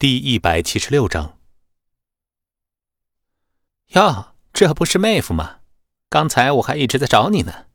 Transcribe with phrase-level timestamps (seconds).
[0.00, 1.40] 第一百七十六章。
[3.88, 5.56] 哟，这不是妹夫吗？
[6.08, 7.66] 刚才我还一直在找你呢。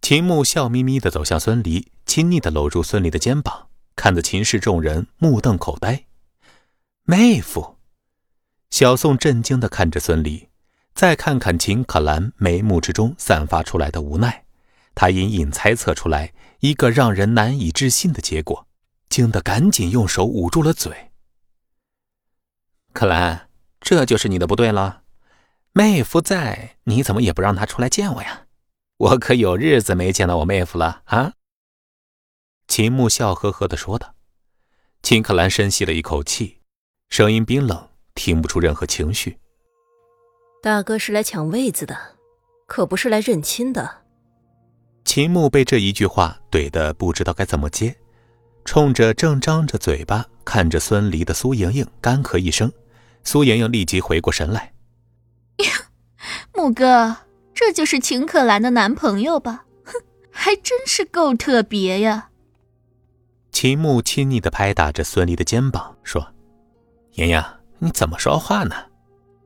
[0.00, 6.04] 秦牧笑眯眯的走向孙离，亲昵的搂住孙离的肩膀，看得秦氏众人目瞪口呆。
[7.02, 7.76] 妹夫，
[8.70, 10.48] 小宋震惊的看着孙离，
[10.94, 14.44] 再看看秦可兰眉目之中散发出来的无奈，
[14.94, 18.68] 他隐隐猜测出来一个让人难以置信的结果。
[19.08, 21.12] 惊得赶紧用手捂住了嘴。
[22.92, 23.48] 克兰，
[23.80, 25.02] 这就是你的不对了。
[25.72, 28.46] 妹夫在，你怎么也不让他出来见我呀？
[28.96, 31.32] 我可有日子没见到我妹夫了啊！
[32.68, 34.14] 秦牧笑呵呵的说道。
[35.02, 36.60] 秦克兰深吸了一口气，
[37.10, 39.38] 声音冰冷，听不出任何情绪。
[40.62, 42.16] 大哥是来抢位子的，
[42.66, 44.04] 可不是来认亲的。
[45.04, 47.94] 秦牧被这一句话怼得不知道该怎么接。
[48.64, 52.72] 冲着正张着嘴巴看着孙离的苏莹莹干咳一声，
[53.22, 54.72] 苏莹莹立即回过神来
[55.64, 55.70] ：“呀，
[56.54, 57.16] 木哥，
[57.54, 59.64] 这就是秦可兰的男朋友吧？
[59.84, 59.92] 哼，
[60.30, 62.30] 还真是够特别呀。”
[63.52, 66.26] 秦牧亲昵的拍打着孙离的肩膀说
[67.14, 67.42] ：“莹莹，
[67.78, 68.74] 你怎么说话呢？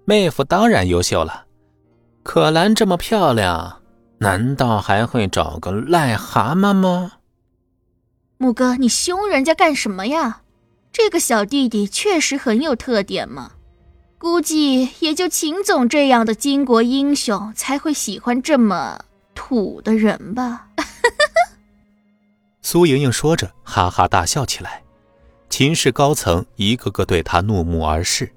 [0.05, 1.45] 妹夫当然优秀了，
[2.23, 3.83] 可兰这么漂亮，
[4.19, 7.13] 难道还会找个癞蛤蟆吗？”
[8.41, 10.43] 木哥，你凶人家干什么呀？
[10.93, 13.53] 这个小弟弟确实很有特点嘛，
[14.17, 19.01] 估计也就秦总这样的巾帼英雄才会喜欢这么
[19.35, 20.69] 土的人吧。
[22.63, 24.83] 苏莹莹说着，哈哈大笑起来。
[25.51, 28.31] 秦氏高层一个个对她怒目而视，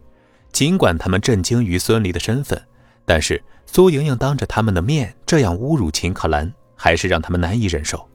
[0.52, 2.60] 尽管他们震惊于孙离的身份，
[3.06, 8.08] 但是苏莹莹当着他们的面这样侮辱秦可兰，还是让他们难以忍受。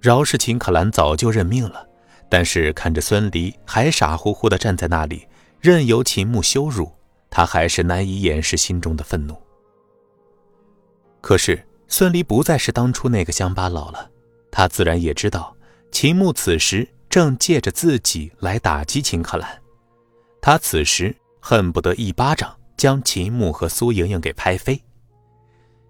[0.00, 1.86] 饶是秦可兰早就认命了，
[2.28, 5.26] 但是看着孙离还傻乎乎地站在那里，
[5.60, 6.92] 任由秦牧羞辱，
[7.30, 9.36] 他还是难以掩饰心中的愤怒。
[11.20, 14.10] 可是孙离不再是当初那个乡巴佬了，
[14.50, 15.56] 他自然也知道
[15.90, 19.60] 秦牧此时正借着自己来打击秦可兰，
[20.40, 24.80] 他此时恨不得一巴掌将秦牧和苏莹莹给拍飞。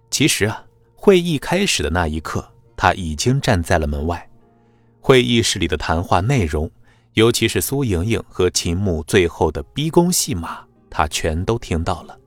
[0.09, 0.63] 其实啊，
[0.95, 2.47] 会议开始的那一刻。
[2.77, 4.29] 他已经站在了门外，
[5.01, 6.69] 会议室里的谈话内容，
[7.13, 12.17] 尤其是苏莹莹和秦牧最后的逼宫戏码，他全都听到了。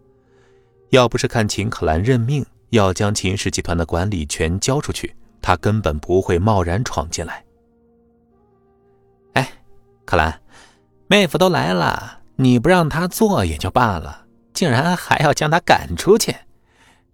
[0.90, 7.44] 要不是看秦可兰任命要将秦氏集团的管理权交出去，他根本不会贸然闯进来。
[9.34, 9.48] 哎，
[10.04, 10.40] 可兰，
[11.06, 16.34] 妹夫都来了，你不让他做也就罢了，竟然还要将他赶出去，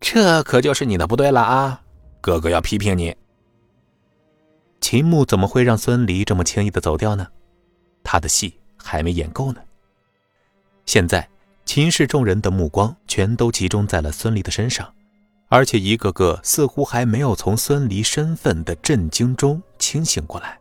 [0.01, 1.83] 这可就是你的不对了啊！
[2.23, 3.15] 哥哥要批评你。
[4.81, 7.27] 秦牧怎么会让孙离这么轻易的走掉呢？
[8.05, 9.61] 他的戏还没演够呢。
[10.85, 11.29] 现在
[11.65, 14.95] 秦氏众人的目光全都集中在了孙离的身上，
[15.49, 20.57] 而且一个个似乎还没有从孙离身份的震惊中清醒过来。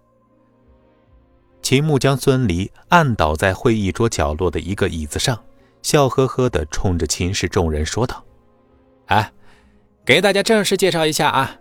[1.62, 5.40] 秦牧将孙离按倒在会议桌角落的一个椅子上，
[5.84, 8.24] 笑呵呵的冲着秦氏众人说道
[9.06, 9.32] ：“哎，
[10.04, 11.56] 给大家正式介绍一下啊，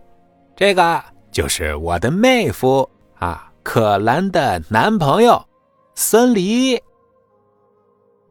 [0.56, 5.44] 这个。”就是我的妹夫啊，可兰的男朋友
[5.96, 6.80] 孙离。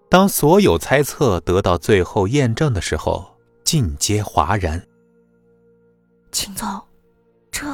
[0.07, 3.29] 当所有猜测得到最后验证的时候，
[3.65, 4.81] 尽皆哗然。
[6.31, 6.65] 秦总，
[7.51, 7.65] 这……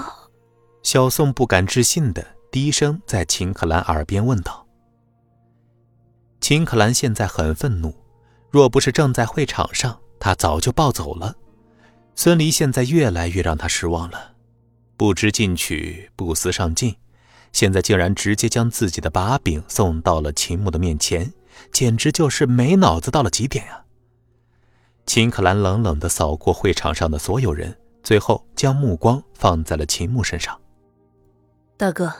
[0.81, 4.65] 小宋不敢置信的低声在秦可兰耳边问道。
[6.41, 7.93] 秦可兰现在很愤怒，
[8.49, 11.35] 若不是正在会场上，他早就暴走了。
[12.15, 14.33] 孙离现在越来越让他失望了。
[14.99, 16.93] 不知进取，不思上进，
[17.53, 21.31] 现在竟然直接将自己的把柄送到了秦牧的面前，
[21.71, 23.85] 简直就是没脑子到了极点啊！
[25.05, 30.59] 秦可兰冷冷地扫过会场上的所有人，最后将目光放在了秦牧身上。
[31.77, 32.13] 大哥，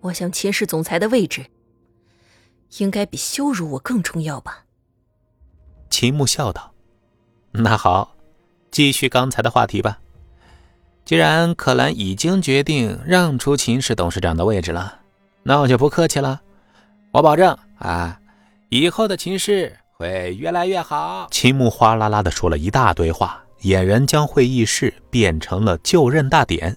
[0.00, 1.44] 我想秦氏总裁的位置，
[2.78, 4.64] 应该比羞辱我更重要吧？
[5.90, 6.72] 秦牧笑道
[7.52, 8.16] ：“那好，
[8.70, 10.00] 继续刚才的话题吧。”
[11.06, 15.02] 既然可兰已经决定让出秦氏董事长的位置了，
[15.44, 16.42] 那我就不客气了。
[17.12, 18.20] 我保证啊，
[18.70, 21.28] 以后的秦氏会越来越好。
[21.30, 26.76] 秦牧哗啦啦的说了一大堆话，俨然将会议室变成了就任大典。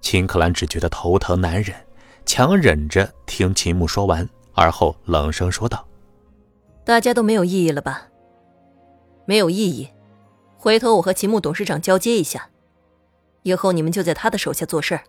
[0.00, 1.76] 秦可兰只觉得头疼难忍，
[2.24, 5.86] 强忍着听秦牧说完，而后冷声说道
[6.86, 8.08] ：“大家都没有异议了吧？
[9.26, 9.90] 没有异议，
[10.56, 12.48] 回头我和秦牧董事长交接一下。”
[13.46, 15.04] 以后你们就在他的手下做事儿，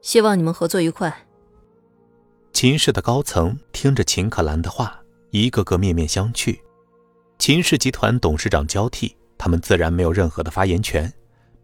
[0.00, 1.26] 希望你们合作愉快。
[2.54, 4.98] 秦氏的高层听着秦可兰的话，
[5.30, 6.58] 一个个面面相觑。
[7.38, 11.12] 秦氏集团董事长交替，他们自然没有任何的发言权。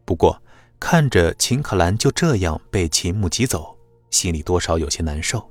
[0.05, 0.39] 不过，
[0.79, 3.75] 看着秦可兰就这样被秦牧挤走，
[4.11, 5.51] 心里多少有些难受。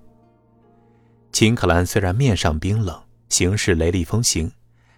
[1.31, 4.51] 秦可兰虽然面上冰冷，行事雷厉风行，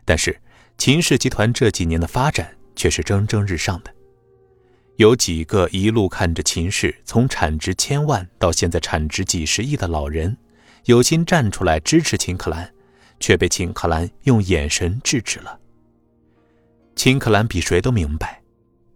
[0.03, 0.37] 但是
[0.77, 3.93] 秦氏集团这几年的发展却是蒸蒸日上的。
[4.99, 10.35] 有几个一路看着秦氏从产值千万到现在产值几十亿的老人，
[10.83, 12.69] 有心站出来支持秦可兰，
[13.17, 15.57] 却被秦可兰用眼神制止了。
[16.97, 18.41] 秦可兰比谁都明白，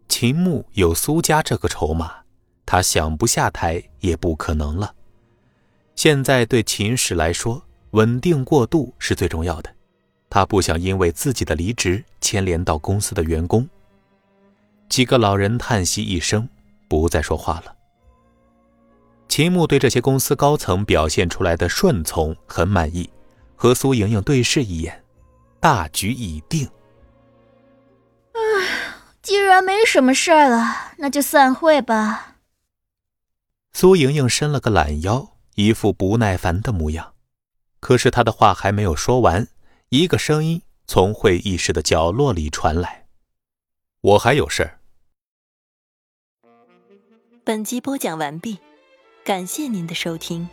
[0.09, 2.13] 秦牧有苏家这个筹码，
[2.65, 4.93] 他想不下台也不可能了。
[5.95, 9.73] 现在对秦氏来说，稳定过渡是最重要的，
[10.29, 13.65] 他不想因为自己的离职牵连到公司的员工。
[14.93, 16.47] 几个老人叹息一声，
[16.87, 17.75] 不再说话了。
[19.27, 23.09] 秦牧对这些公司高层表现出来的顺从很满意，
[23.55, 25.03] 和苏莹莹对视一眼，
[25.59, 26.69] 大局已定。
[28.33, 28.39] 唉，
[29.23, 32.35] 既然没什么事儿了，那就散会吧。
[33.71, 37.15] 苏莹莹伸了个懒腰，一副不耐烦的模样。
[37.79, 39.47] 可是她的话还没有说完，
[39.89, 43.07] 一个声音从会议室的角落里传来
[44.01, 44.77] ：“我还有事儿。”
[47.45, 48.57] 本集播讲完毕，
[49.25, 50.47] 感谢您的收听。